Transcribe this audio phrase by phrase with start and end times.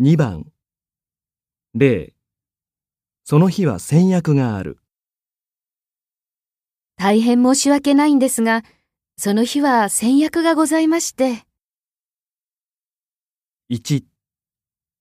[0.00, 0.50] 2番
[1.76, 2.12] 0
[3.22, 4.80] その日は先約がある。
[6.96, 8.64] 大変申し訳ないんですが、
[9.16, 11.44] その日は先約がございまして。
[13.70, 14.02] 1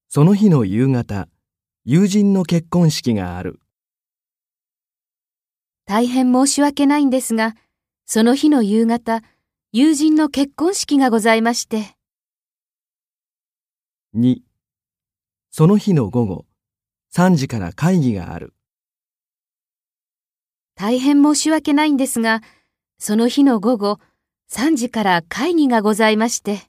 [0.09, 1.27] その日の夕方、
[1.85, 3.59] 友人の結婚式がある。
[5.85, 7.55] 大変申し訳ないんですが、
[8.05, 9.23] その日の夕方、
[9.71, 11.95] 友人の結婚式がございまして。
[14.15, 14.52] 2
[15.55, 16.45] その日の午後、
[17.13, 18.55] 3時から会議がある。
[20.73, 22.41] 大変申し訳ないんですが、
[22.97, 23.99] その日の午後、
[24.51, 26.61] 3時から会議がございまして。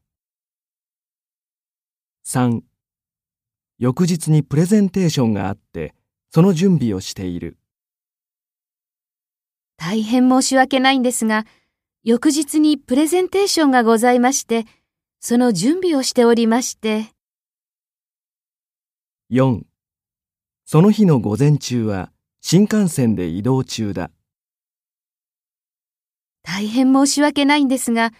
[2.27, 2.61] 3
[3.79, 5.95] 翌日にプレゼンテーションがあって、
[6.29, 7.57] その準備をしている。
[9.79, 11.47] 大変申し訳ないんですが、
[12.03, 14.67] 翌日にプレゼンテーションがございまして、
[15.21, 17.14] その準備をしておりまして。
[19.31, 19.63] 4
[20.67, 24.11] その日の午前中は新幹線で移動中だ。
[26.43, 28.13] 大変申し訳ないんですが、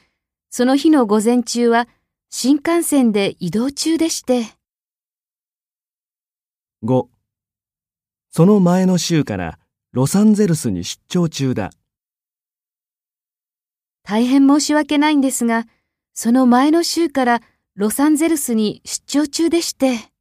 [0.49, 1.89] その日の午前中は
[2.31, 4.47] 新幹線で移動中でして。
[6.83, 7.07] 5
[8.31, 9.59] その前の週から
[9.93, 11.71] ロサンゼルスに出張中だ。
[14.05, 15.67] 大変申し訳ないんですが、
[16.15, 17.43] その前の週から
[17.75, 20.14] ロサンゼルスに出張中でして。